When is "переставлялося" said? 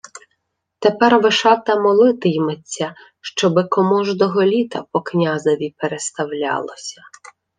5.77-7.01